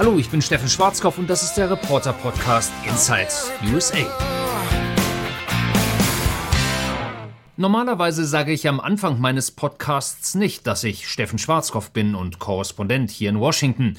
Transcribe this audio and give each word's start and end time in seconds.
Hallo, 0.00 0.16
ich 0.16 0.30
bin 0.30 0.40
Steffen 0.40 0.70
Schwarzkopf 0.70 1.18
und 1.18 1.28
das 1.28 1.42
ist 1.42 1.56
der 1.56 1.70
Reporter 1.70 2.14
Podcast 2.14 2.72
Inside 2.88 3.28
USA. 3.70 3.98
Normalerweise 7.58 8.24
sage 8.24 8.50
ich 8.52 8.66
am 8.66 8.80
Anfang 8.80 9.20
meines 9.20 9.50
Podcasts 9.50 10.34
nicht, 10.34 10.66
dass 10.66 10.84
ich 10.84 11.06
Steffen 11.06 11.38
Schwarzkopf 11.38 11.90
bin 11.90 12.14
und 12.14 12.38
Korrespondent 12.38 13.10
hier 13.10 13.28
in 13.28 13.40
Washington. 13.40 13.98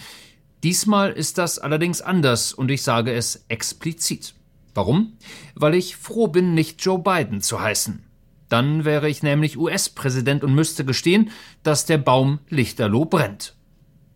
Diesmal 0.63 1.12
ist 1.12 1.37
das 1.37 1.60
allerdings 1.60 2.02
anders 2.02 2.52
und 2.52 2.72
ich 2.72 2.81
sage 2.81 3.13
es 3.13 3.46
explizit. 3.47 4.33
Warum? 4.74 5.20
Weil 5.54 5.76
ich 5.76 5.97
froh 5.97 6.29
bin, 6.29 6.56
nicht 6.56 6.83
Joe 6.83 6.97
Biden 6.97 7.42
zu 7.42 7.62
heißen. 7.62 8.04
Dann 8.49 8.86
wäre 8.86 9.08
ich 9.08 9.22
nämlich 9.22 9.56
US-Präsident 9.56 10.44
und 10.44 10.56
müsste 10.56 10.83
gestehen, 10.83 11.29
dass 11.62 11.86
der 11.86 11.99
Baum 11.99 12.40
lichterloh 12.49 13.06
brennt. 13.06 13.54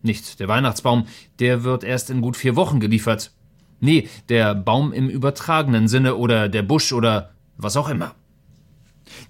Nicht 0.06 0.38
der 0.38 0.46
Weihnachtsbaum, 0.46 1.06
der 1.40 1.64
wird 1.64 1.82
erst 1.82 2.10
in 2.10 2.20
gut 2.20 2.36
vier 2.36 2.54
Wochen 2.54 2.78
geliefert. 2.78 3.32
Nee, 3.80 4.08
der 4.28 4.54
Baum 4.54 4.92
im 4.92 5.08
übertragenen 5.08 5.88
Sinne 5.88 6.14
oder 6.14 6.48
der 6.48 6.62
Busch 6.62 6.92
oder 6.92 7.34
was 7.56 7.76
auch 7.76 7.88
immer. 7.88 8.14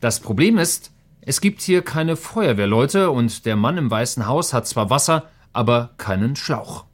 Das 0.01 0.21
Problem 0.21 0.59
ist, 0.59 0.93
es 1.23 1.41
gibt 1.41 1.62
hier 1.62 1.80
keine 1.80 2.15
Feuerwehrleute 2.15 3.11
und 3.11 3.47
der 3.47 3.57
Mann 3.57 3.79
im 3.79 3.91
Weißen 3.91 4.27
Haus 4.27 4.52
hat 4.52 4.69
zwar 4.69 4.91
Wasser, 4.91 5.30
aber 5.55 5.95
keinen 5.97 6.37
Schlauch. 6.37 6.85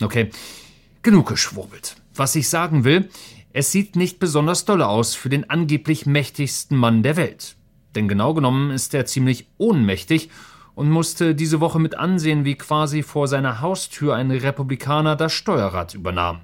Okay, 0.00 0.30
genug 1.02 1.28
geschwurbelt. 1.28 1.96
Was 2.14 2.36
ich 2.36 2.48
sagen 2.48 2.84
will, 2.84 3.08
es 3.52 3.72
sieht 3.72 3.96
nicht 3.96 4.20
besonders 4.20 4.64
dolle 4.64 4.86
aus 4.86 5.16
für 5.16 5.30
den 5.30 5.50
angeblich 5.50 6.06
mächtigsten 6.06 6.76
Mann 6.76 7.02
der 7.02 7.16
Welt. 7.16 7.56
Denn 7.96 8.06
genau 8.06 8.34
genommen 8.34 8.70
ist 8.70 8.94
er 8.94 9.04
ziemlich 9.04 9.48
ohnmächtig 9.58 10.30
und 10.78 10.90
musste 10.90 11.34
diese 11.34 11.58
Woche 11.58 11.80
mit 11.80 11.98
ansehen, 11.98 12.44
wie 12.44 12.54
quasi 12.54 13.02
vor 13.02 13.26
seiner 13.26 13.60
Haustür 13.60 14.14
ein 14.14 14.30
Republikaner 14.30 15.16
das 15.16 15.32
Steuerrad 15.32 15.94
übernahm. 15.94 16.42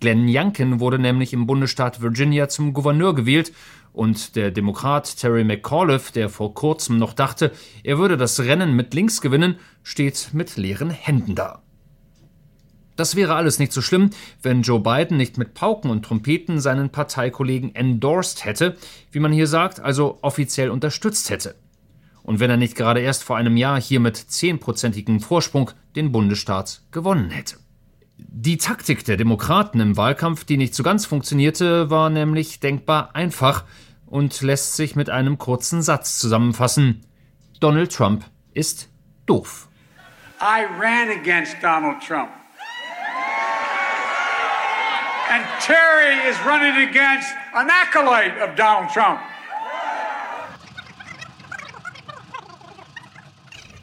Glenn 0.00 0.24
Youngkin 0.26 0.80
wurde 0.80 0.98
nämlich 0.98 1.34
im 1.34 1.46
Bundesstaat 1.46 2.00
Virginia 2.00 2.48
zum 2.48 2.72
Gouverneur 2.72 3.14
gewählt 3.14 3.52
und 3.92 4.36
der 4.36 4.52
Demokrat 4.52 5.18
Terry 5.18 5.44
McAuliffe, 5.44 6.14
der 6.14 6.30
vor 6.30 6.54
kurzem 6.54 6.96
noch 6.96 7.12
dachte, 7.12 7.52
er 7.84 7.98
würde 7.98 8.16
das 8.16 8.40
Rennen 8.40 8.74
mit 8.74 8.94
links 8.94 9.20
gewinnen, 9.20 9.58
steht 9.82 10.30
mit 10.32 10.56
leeren 10.56 10.88
Händen 10.88 11.34
da. 11.34 11.60
Das 12.96 13.16
wäre 13.16 13.34
alles 13.34 13.58
nicht 13.58 13.74
so 13.74 13.82
schlimm, 13.82 14.08
wenn 14.40 14.62
Joe 14.62 14.80
Biden 14.80 15.18
nicht 15.18 15.36
mit 15.36 15.52
Pauken 15.52 15.90
und 15.90 16.06
Trompeten 16.06 16.58
seinen 16.58 16.88
Parteikollegen 16.88 17.74
endorsed 17.74 18.46
hätte, 18.46 18.78
wie 19.12 19.20
man 19.20 19.30
hier 19.30 19.46
sagt, 19.46 19.78
also 19.78 20.18
offiziell 20.22 20.70
unterstützt 20.70 21.28
hätte. 21.28 21.54
Und 22.28 22.40
wenn 22.40 22.50
er 22.50 22.58
nicht 22.58 22.76
gerade 22.76 23.00
erst 23.00 23.24
vor 23.24 23.38
einem 23.38 23.56
Jahr 23.56 23.80
hier 23.80 24.00
mit 24.00 24.18
zehnprozentigem 24.18 25.20
Vorsprung 25.20 25.70
den 25.96 26.12
Bundesstaat 26.12 26.82
gewonnen 26.90 27.30
hätte. 27.30 27.56
Die 28.18 28.58
Taktik 28.58 29.02
der 29.06 29.16
Demokraten 29.16 29.80
im 29.80 29.96
Wahlkampf, 29.96 30.44
die 30.44 30.58
nicht 30.58 30.74
so 30.74 30.82
ganz 30.82 31.06
funktionierte, 31.06 31.88
war 31.88 32.10
nämlich 32.10 32.60
denkbar 32.60 33.14
einfach 33.14 33.64
und 34.04 34.42
lässt 34.42 34.76
sich 34.76 34.94
mit 34.94 35.08
einem 35.08 35.38
kurzen 35.38 35.80
Satz 35.80 36.18
zusammenfassen. 36.18 37.00
Donald 37.60 37.94
Trump 37.94 38.26
ist 38.52 38.90
doof. 39.24 39.66
I 40.42 40.66
ran 40.78 41.08
against 41.08 41.56
Donald 41.62 41.96
Trump. 42.06 42.28
And 45.30 45.44
Terry 45.62 46.28
is 46.28 46.36
running 46.44 46.90
against 46.90 47.32
an 47.54 47.70
acolyte 47.70 48.38
of 48.42 48.54
Donald 48.54 48.92
Trump. 48.92 49.18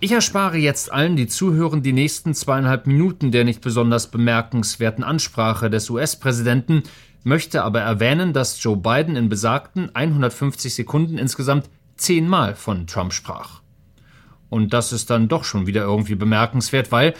Ich 0.01 0.11
erspare 0.11 0.57
jetzt 0.57 0.91
allen, 0.91 1.15
die 1.15 1.27
zuhören, 1.27 1.81
die 1.81 1.93
nächsten 1.93 2.33
zweieinhalb 2.33 2.85
Minuten 2.85 3.31
der 3.31 3.45
nicht 3.45 3.61
besonders 3.61 4.11
bemerkenswerten 4.11 5.05
Ansprache 5.05 5.69
des 5.69 5.89
US-Präsidenten, 5.89 6.83
möchte 7.23 7.63
aber 7.63 7.79
erwähnen, 7.79 8.33
dass 8.33 8.61
Joe 8.61 8.75
Biden 8.75 9.15
in 9.15 9.29
besagten 9.29 9.95
150 9.95 10.75
Sekunden 10.75 11.17
insgesamt 11.17 11.69
zehnmal 11.95 12.55
von 12.55 12.87
Trump 12.87 13.13
sprach. 13.13 13.61
Und 14.49 14.73
das 14.73 14.91
ist 14.91 15.09
dann 15.09 15.29
doch 15.29 15.45
schon 15.45 15.65
wieder 15.65 15.83
irgendwie 15.83 16.15
bemerkenswert, 16.15 16.91
weil, 16.91 17.13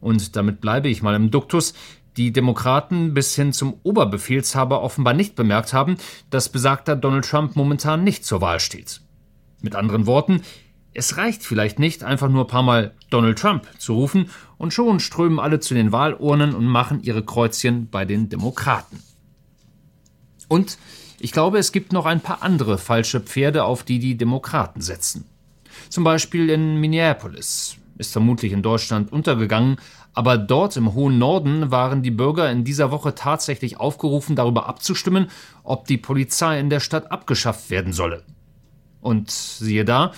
und 0.00 0.34
damit 0.34 0.60
bleibe 0.60 0.88
ich 0.88 1.02
mal 1.02 1.14
im 1.14 1.30
Duktus, 1.30 1.74
die 2.16 2.32
Demokraten 2.32 3.14
bis 3.14 3.34
hin 3.34 3.52
zum 3.52 3.74
Oberbefehlshaber 3.82 4.82
offenbar 4.82 5.14
nicht 5.14 5.36
bemerkt 5.36 5.74
haben, 5.74 5.96
dass 6.30 6.48
besagter 6.48 6.96
Donald 6.96 7.26
Trump 7.26 7.56
momentan 7.56 8.04
nicht 8.04 8.24
zur 8.24 8.40
Wahl 8.40 8.58
steht. 8.58 9.02
Mit 9.60 9.76
anderen 9.76 10.06
Worten, 10.06 10.42
es 10.94 11.16
reicht 11.16 11.42
vielleicht 11.42 11.78
nicht, 11.78 12.04
einfach 12.04 12.28
nur 12.28 12.44
ein 12.44 12.48
paar 12.48 12.62
Mal 12.62 12.94
Donald 13.10 13.38
Trump 13.38 13.66
zu 13.78 13.94
rufen 13.94 14.30
und 14.58 14.72
schon 14.72 15.00
strömen 15.00 15.38
alle 15.38 15.60
zu 15.60 15.74
den 15.74 15.92
Wahlurnen 15.92 16.54
und 16.54 16.66
machen 16.66 17.02
ihre 17.02 17.24
Kreuzchen 17.24 17.88
bei 17.90 18.04
den 18.04 18.28
Demokraten. 18.28 19.02
Und 20.48 20.78
ich 21.18 21.32
glaube, 21.32 21.58
es 21.58 21.72
gibt 21.72 21.92
noch 21.92 22.04
ein 22.04 22.20
paar 22.20 22.42
andere 22.42 22.78
falsche 22.78 23.20
Pferde, 23.20 23.64
auf 23.64 23.84
die 23.84 23.98
die 23.98 24.16
Demokraten 24.16 24.80
setzen. 24.80 25.24
Zum 25.88 26.04
Beispiel 26.04 26.50
in 26.50 26.80
Minneapolis, 26.80 27.76
ist 27.96 28.12
vermutlich 28.12 28.52
in 28.52 28.62
Deutschland 28.62 29.12
untergegangen, 29.12 29.76
aber 30.14 30.36
dort 30.36 30.76
im 30.76 30.92
hohen 30.94 31.18
Norden 31.18 31.70
waren 31.70 32.02
die 32.02 32.10
Bürger 32.10 32.50
in 32.50 32.64
dieser 32.64 32.90
Woche 32.90 33.14
tatsächlich 33.14 33.78
aufgerufen, 33.80 34.36
darüber 34.36 34.66
abzustimmen, 34.66 35.28
ob 35.62 35.86
die 35.86 35.96
Polizei 35.96 36.60
in 36.60 36.68
der 36.68 36.80
Stadt 36.80 37.10
abgeschafft 37.10 37.70
werden 37.70 37.92
solle. 37.92 38.24
Und 39.00 39.30
siehe 39.30 39.84
da, 39.84 40.12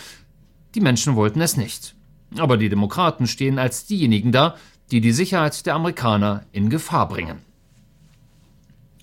die 0.74 0.80
Menschen 0.80 1.16
wollten 1.16 1.40
es 1.40 1.56
nicht. 1.56 1.94
Aber 2.38 2.56
die 2.56 2.68
Demokraten 2.68 3.26
stehen 3.26 3.58
als 3.58 3.86
diejenigen 3.86 4.32
da, 4.32 4.56
die 4.90 5.00
die 5.00 5.12
Sicherheit 5.12 5.66
der 5.66 5.74
Amerikaner 5.74 6.44
in 6.52 6.68
Gefahr 6.68 7.08
bringen. 7.08 7.38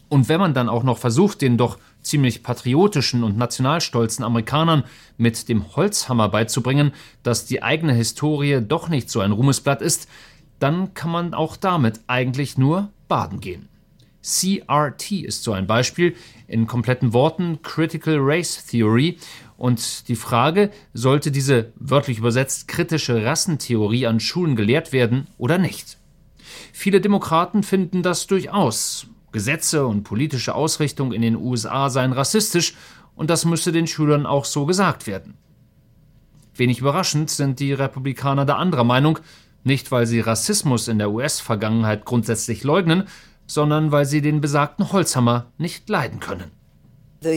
Und 0.09 0.27
wenn 0.27 0.41
man 0.41 0.53
dann 0.53 0.67
auch 0.67 0.83
noch 0.83 0.97
versucht, 0.97 1.41
den 1.41 1.57
doch 1.57 1.77
ziemlich 2.01 2.43
patriotischen 2.43 3.23
und 3.23 3.37
nationalstolzen 3.37 4.25
Amerikanern 4.25 4.83
mit 5.17 5.47
dem 5.47 5.75
Holzhammer 5.75 6.27
beizubringen, 6.27 6.91
dass 7.23 7.45
die 7.45 7.63
eigene 7.63 7.93
Historie 7.93 8.59
doch 8.61 8.89
nicht 8.89 9.09
so 9.09 9.21
ein 9.21 9.31
Ruhmesblatt 9.31 9.81
ist, 9.81 10.09
dann 10.59 10.93
kann 10.93 11.11
man 11.11 11.33
auch 11.33 11.55
damit 11.55 12.01
eigentlich 12.07 12.57
nur 12.57 12.89
baden 13.07 13.39
gehen. 13.39 13.69
CRT 14.21 15.11
ist 15.23 15.43
so 15.43 15.53
ein 15.53 15.65
Beispiel, 15.65 16.15
in 16.47 16.67
kompletten 16.67 17.13
Worten 17.13 17.61
Critical 17.63 18.17
Race 18.19 18.65
Theory, 18.65 19.17
und 19.61 20.07
die 20.07 20.15
Frage, 20.15 20.71
sollte 20.91 21.29
diese 21.29 21.71
wörtlich 21.75 22.17
übersetzt 22.17 22.67
kritische 22.67 23.23
Rassentheorie 23.23 24.07
an 24.07 24.19
Schulen 24.19 24.55
gelehrt 24.55 24.91
werden 24.91 25.27
oder 25.37 25.59
nicht? 25.59 25.99
Viele 26.73 26.99
Demokraten 26.99 27.61
finden 27.61 28.01
das 28.01 28.25
durchaus. 28.25 29.05
Gesetze 29.31 29.85
und 29.85 30.01
politische 30.01 30.55
Ausrichtung 30.55 31.13
in 31.13 31.21
den 31.21 31.35
USA 31.35 31.91
seien 31.91 32.11
rassistisch 32.11 32.73
und 33.13 33.29
das 33.29 33.45
müsse 33.45 33.71
den 33.71 33.85
Schülern 33.85 34.25
auch 34.25 34.45
so 34.45 34.65
gesagt 34.65 35.05
werden. 35.05 35.35
Wenig 36.55 36.79
überraschend 36.79 37.29
sind 37.29 37.59
die 37.59 37.73
Republikaner 37.73 38.45
der 38.45 38.57
anderer 38.57 38.83
Meinung, 38.83 39.19
nicht 39.63 39.91
weil 39.91 40.07
sie 40.07 40.21
Rassismus 40.21 40.87
in 40.87 40.97
der 40.97 41.11
US-Vergangenheit 41.11 42.05
grundsätzlich 42.05 42.63
leugnen, 42.63 43.03
sondern 43.45 43.91
weil 43.91 44.05
sie 44.05 44.21
den 44.21 44.41
besagten 44.41 44.91
Holzhammer 44.91 45.51
nicht 45.59 45.87
leiden 45.87 46.19
können. 46.19 46.49
Das, 47.23 47.29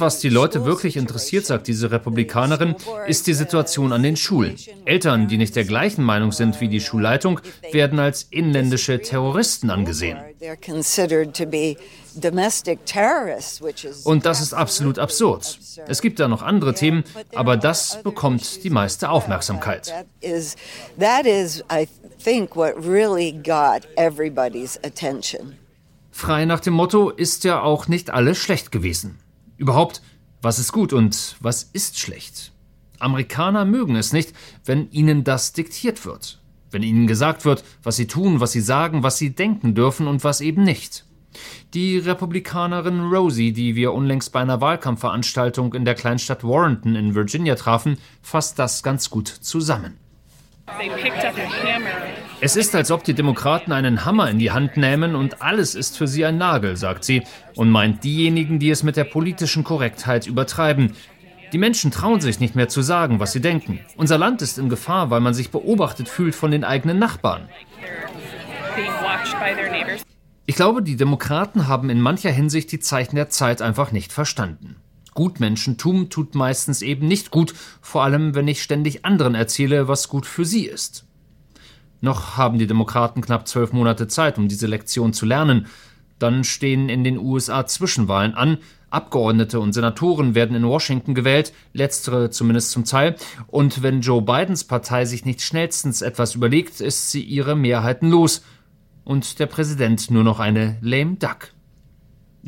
was 0.00 0.20
die 0.20 0.28
Leute 0.28 0.64
wirklich 0.64 0.96
interessiert, 0.96 1.44
sagt 1.44 1.66
diese 1.66 1.90
Republikanerin, 1.90 2.76
ist 3.08 3.26
die 3.26 3.34
Situation 3.34 3.92
an 3.92 4.04
den 4.04 4.16
Schulen. 4.16 4.54
Eltern, 4.84 5.26
die 5.26 5.38
nicht 5.38 5.56
der 5.56 5.64
gleichen 5.64 6.04
Meinung 6.04 6.30
sind 6.30 6.60
wie 6.60 6.68
die 6.68 6.80
Schulleitung, 6.80 7.40
werden 7.72 7.98
als 7.98 8.28
inländische 8.30 9.02
Terroristen 9.02 9.70
angesehen. 9.70 10.18
Und 14.04 14.26
das 14.26 14.40
ist 14.40 14.54
absolut 14.54 15.00
absurd. 15.00 15.58
Es 15.88 16.00
gibt 16.00 16.20
da 16.20 16.28
noch 16.28 16.42
andere 16.42 16.74
Themen, 16.74 17.02
aber 17.34 17.56
das 17.56 18.00
bekommt 18.04 18.62
die 18.62 18.70
meiste 18.70 19.10
Aufmerksamkeit. 19.10 19.92
That 21.00 21.26
is, 21.26 21.64
I 21.72 21.88
think, 22.22 22.54
what 22.54 22.76
really 22.86 23.32
got 23.32 23.80
everybody's 23.96 24.78
attention. 24.84 25.58
Frei 26.18 26.46
nach 26.46 26.58
dem 26.58 26.74
Motto 26.74 27.10
ist 27.10 27.44
ja 27.44 27.62
auch 27.62 27.86
nicht 27.86 28.10
alles 28.10 28.38
schlecht 28.38 28.72
gewesen. 28.72 29.20
Überhaupt, 29.56 30.02
was 30.42 30.58
ist 30.58 30.72
gut 30.72 30.92
und 30.92 31.36
was 31.38 31.62
ist 31.62 31.96
schlecht? 31.96 32.50
Amerikaner 32.98 33.64
mögen 33.64 33.94
es 33.94 34.12
nicht, 34.12 34.32
wenn 34.64 34.90
ihnen 34.90 35.22
das 35.22 35.52
diktiert 35.52 36.04
wird. 36.04 36.40
Wenn 36.72 36.82
ihnen 36.82 37.06
gesagt 37.06 37.44
wird, 37.44 37.62
was 37.84 37.94
sie 37.94 38.08
tun, 38.08 38.40
was 38.40 38.50
sie 38.50 38.60
sagen, 38.60 39.04
was 39.04 39.16
sie 39.16 39.30
denken 39.30 39.76
dürfen 39.76 40.08
und 40.08 40.24
was 40.24 40.40
eben 40.40 40.64
nicht. 40.64 41.04
Die 41.72 41.98
Republikanerin 41.98 42.98
Rosie, 42.98 43.52
die 43.52 43.76
wir 43.76 43.92
unlängst 43.92 44.32
bei 44.32 44.40
einer 44.40 44.60
Wahlkampfveranstaltung 44.60 45.72
in 45.72 45.84
der 45.84 45.94
Kleinstadt 45.94 46.42
Warrenton 46.42 46.96
in 46.96 47.14
Virginia 47.14 47.54
trafen, 47.54 47.96
fasst 48.22 48.58
das 48.58 48.82
ganz 48.82 49.08
gut 49.08 49.28
zusammen. 49.28 49.98
Es 52.40 52.56
ist, 52.56 52.74
als 52.74 52.90
ob 52.90 53.04
die 53.04 53.14
Demokraten 53.14 53.72
einen 53.72 54.04
Hammer 54.04 54.30
in 54.30 54.38
die 54.38 54.50
Hand 54.50 54.76
nehmen 54.76 55.14
und 55.14 55.42
alles 55.42 55.74
ist 55.74 55.96
für 55.96 56.06
sie 56.06 56.24
ein 56.24 56.38
Nagel, 56.38 56.76
sagt 56.76 57.04
sie, 57.04 57.22
und 57.56 57.70
meint 57.70 58.04
diejenigen, 58.04 58.58
die 58.58 58.70
es 58.70 58.82
mit 58.82 58.96
der 58.96 59.04
politischen 59.04 59.64
Korrektheit 59.64 60.26
übertreiben. 60.26 60.94
Die 61.52 61.58
Menschen 61.58 61.90
trauen 61.90 62.20
sich 62.20 62.40
nicht 62.40 62.54
mehr 62.54 62.68
zu 62.68 62.82
sagen, 62.82 63.20
was 63.20 63.32
sie 63.32 63.40
denken. 63.40 63.80
Unser 63.96 64.18
Land 64.18 64.42
ist 64.42 64.58
in 64.58 64.68
Gefahr, 64.68 65.10
weil 65.10 65.20
man 65.20 65.34
sich 65.34 65.50
beobachtet 65.50 66.08
fühlt 66.08 66.34
von 66.34 66.50
den 66.50 66.64
eigenen 66.64 66.98
Nachbarn. 66.98 67.48
Ich 70.46 70.54
glaube, 70.54 70.82
die 70.82 70.96
Demokraten 70.96 71.66
haben 71.66 71.90
in 71.90 72.00
mancher 72.00 72.30
Hinsicht 72.30 72.70
die 72.72 72.80
Zeichen 72.80 73.16
der 73.16 73.28
Zeit 73.28 73.62
einfach 73.62 73.92
nicht 73.92 74.12
verstanden. 74.12 74.76
Gutmenschentum 75.18 76.10
tut 76.10 76.36
meistens 76.36 76.80
eben 76.80 77.08
nicht 77.08 77.32
gut, 77.32 77.52
vor 77.80 78.04
allem 78.04 78.36
wenn 78.36 78.46
ich 78.46 78.62
ständig 78.62 79.04
anderen 79.04 79.34
erzähle, 79.34 79.88
was 79.88 80.08
gut 80.08 80.26
für 80.26 80.44
sie 80.44 80.64
ist. 80.64 81.06
Noch 82.00 82.36
haben 82.36 82.60
die 82.60 82.68
Demokraten 82.68 83.20
knapp 83.20 83.48
zwölf 83.48 83.72
Monate 83.72 84.06
Zeit, 84.06 84.38
um 84.38 84.46
diese 84.46 84.68
Lektion 84.68 85.12
zu 85.12 85.26
lernen. 85.26 85.66
Dann 86.20 86.44
stehen 86.44 86.88
in 86.88 87.02
den 87.02 87.18
USA 87.18 87.66
Zwischenwahlen 87.66 88.34
an, 88.34 88.58
Abgeordnete 88.90 89.58
und 89.58 89.72
Senatoren 89.72 90.36
werden 90.36 90.54
in 90.54 90.64
Washington 90.64 91.16
gewählt, 91.16 91.52
letztere 91.72 92.30
zumindest 92.30 92.70
zum 92.70 92.84
Teil, 92.84 93.16
und 93.48 93.82
wenn 93.82 94.02
Joe 94.02 94.22
Bidens 94.22 94.62
Partei 94.62 95.04
sich 95.04 95.24
nicht 95.24 95.42
schnellstens 95.42 96.00
etwas 96.00 96.36
überlegt, 96.36 96.80
ist 96.80 97.10
sie 97.10 97.22
ihre 97.24 97.56
Mehrheiten 97.56 98.08
los 98.08 98.42
und 99.02 99.40
der 99.40 99.46
Präsident 99.46 100.12
nur 100.12 100.22
noch 100.22 100.38
eine 100.38 100.78
lame 100.80 101.16
duck. 101.16 101.50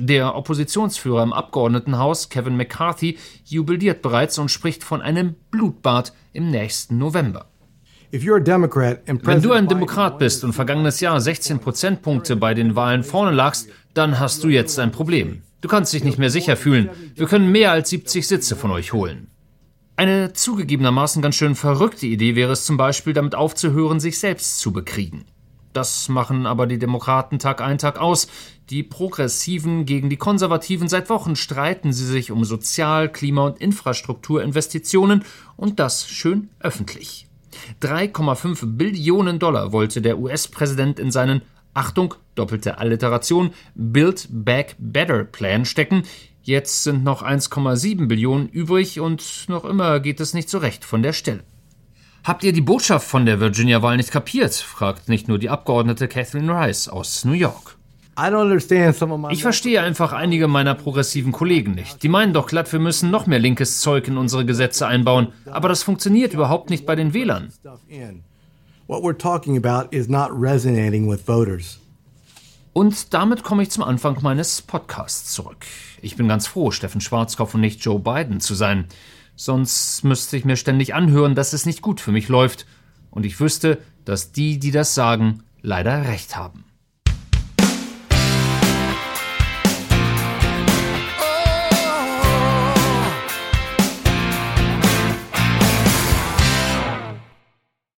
Der 0.02 0.34
Oppositionsführer 0.34 1.22
im 1.22 1.34
Abgeordnetenhaus, 1.34 2.30
Kevin 2.30 2.56
McCarthy, 2.56 3.18
jubiliert 3.44 4.00
bereits 4.00 4.38
und 4.38 4.50
spricht 4.50 4.82
von 4.82 5.02
einem 5.02 5.34
Blutbad 5.50 6.14
im 6.32 6.50
nächsten 6.50 6.96
November. 6.96 7.50
Wenn 8.10 9.42
du 9.42 9.52
ein 9.52 9.68
Demokrat 9.68 10.18
bist 10.18 10.42
und 10.42 10.54
vergangenes 10.54 11.00
Jahr 11.00 11.20
16 11.20 11.58
Prozentpunkte 11.58 12.34
bei 12.36 12.54
den 12.54 12.74
Wahlen 12.76 13.04
vorne 13.04 13.30
lagst, 13.30 13.68
dann 13.92 14.18
hast 14.18 14.42
du 14.42 14.48
jetzt 14.48 14.78
ein 14.78 14.90
Problem. 14.90 15.42
Du 15.60 15.68
kannst 15.68 15.92
dich 15.92 16.02
nicht 16.02 16.18
mehr 16.18 16.30
sicher 16.30 16.56
fühlen. 16.56 16.88
Wir 17.14 17.26
können 17.26 17.52
mehr 17.52 17.70
als 17.70 17.90
70 17.90 18.26
Sitze 18.26 18.56
von 18.56 18.70
euch 18.70 18.94
holen. 18.94 19.28
Eine 19.96 20.32
zugegebenermaßen 20.32 21.20
ganz 21.20 21.34
schön 21.34 21.54
verrückte 21.54 22.06
Idee 22.06 22.36
wäre 22.36 22.52
es 22.52 22.64
zum 22.64 22.78
Beispiel, 22.78 23.12
damit 23.12 23.34
aufzuhören, 23.34 24.00
sich 24.00 24.18
selbst 24.18 24.60
zu 24.60 24.72
bekriegen. 24.72 25.26
Das 25.72 26.08
machen 26.08 26.46
aber 26.46 26.66
die 26.66 26.78
Demokraten 26.78 27.38
Tag 27.38 27.60
ein, 27.60 27.78
Tag 27.78 27.98
aus. 27.98 28.28
Die 28.70 28.82
Progressiven 28.82 29.86
gegen 29.86 30.10
die 30.10 30.16
Konservativen 30.16 30.88
seit 30.88 31.10
Wochen 31.10 31.36
streiten 31.36 31.92
sie 31.92 32.06
sich 32.06 32.30
um 32.30 32.44
Sozial-, 32.44 33.10
Klima- 33.10 33.46
und 33.46 33.58
Infrastrukturinvestitionen 33.58 35.24
und 35.56 35.78
das 35.78 36.08
schön 36.08 36.50
öffentlich. 36.58 37.26
3,5 37.82 38.76
Billionen 38.76 39.38
Dollar 39.38 39.72
wollte 39.72 40.02
der 40.02 40.18
US-Präsident 40.18 40.98
in 40.98 41.10
seinen 41.10 41.42
Achtung, 41.74 42.14
doppelte 42.34 42.78
Alliteration, 42.78 43.50
Build 43.74 44.28
Back 44.30 44.76
Better 44.78 45.24
Plan 45.24 45.64
stecken. 45.64 46.02
Jetzt 46.42 46.82
sind 46.82 47.04
noch 47.04 47.22
1,7 47.22 48.08
Billionen 48.08 48.48
übrig 48.48 48.98
und 48.98 49.44
noch 49.48 49.64
immer 49.64 50.00
geht 50.00 50.20
es 50.20 50.34
nicht 50.34 50.48
so 50.48 50.58
recht 50.58 50.84
von 50.84 51.02
der 51.02 51.12
Stelle. 51.12 51.44
Habt 52.22 52.44
ihr 52.44 52.52
die 52.52 52.60
Botschaft 52.60 53.06
von 53.06 53.24
der 53.24 53.40
Virginia-Wahl 53.40 53.96
nicht 53.96 54.10
kapiert? 54.10 54.54
fragt 54.54 55.08
nicht 55.08 55.26
nur 55.28 55.38
die 55.38 55.48
Abgeordnete 55.48 56.06
Catherine 56.06 56.52
Rice 56.52 56.88
aus 56.88 57.24
New 57.24 57.32
York. 57.32 57.76
Ich 59.32 59.40
verstehe 59.42 59.80
einfach 59.80 60.12
einige 60.12 60.46
meiner 60.46 60.74
progressiven 60.74 61.32
Kollegen 61.32 61.74
nicht. 61.74 62.02
Die 62.02 62.08
meinen 62.08 62.34
doch 62.34 62.48
glatt, 62.48 62.70
wir 62.72 62.78
müssen 62.80 63.10
noch 63.10 63.26
mehr 63.26 63.38
linkes 63.38 63.80
Zeug 63.80 64.06
in 64.08 64.18
unsere 64.18 64.44
Gesetze 64.44 64.86
einbauen. 64.86 65.28
Aber 65.46 65.70
das 65.70 65.82
funktioniert 65.82 66.34
überhaupt 66.34 66.68
nicht 66.68 66.84
bei 66.84 66.94
den 66.94 67.14
Wählern. 67.14 67.50
Und 72.74 73.14
damit 73.14 73.42
komme 73.42 73.62
ich 73.62 73.70
zum 73.70 73.84
Anfang 73.84 74.18
meines 74.22 74.60
Podcasts 74.62 75.32
zurück. 75.32 75.64
Ich 76.02 76.16
bin 76.16 76.28
ganz 76.28 76.46
froh, 76.46 76.70
Steffen 76.70 77.00
Schwarzkopf 77.00 77.54
und 77.54 77.62
nicht 77.62 77.82
Joe 77.82 77.98
Biden 77.98 78.40
zu 78.40 78.54
sein. 78.54 78.86
Sonst 79.36 80.04
müsste 80.04 80.36
ich 80.36 80.44
mir 80.44 80.56
ständig 80.56 80.94
anhören, 80.94 81.34
dass 81.34 81.52
es 81.52 81.66
nicht 81.66 81.82
gut 81.82 82.00
für 82.00 82.12
mich 82.12 82.28
läuft. 82.28 82.66
Und 83.10 83.26
ich 83.26 83.40
wüsste, 83.40 83.78
dass 84.04 84.32
die, 84.32 84.58
die 84.58 84.70
das 84.70 84.94
sagen, 84.94 85.42
leider 85.62 86.04
recht 86.06 86.36
haben. 86.36 86.64